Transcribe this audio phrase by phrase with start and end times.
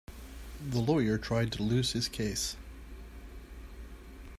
[0.67, 2.55] The lawyer tried to lose his case.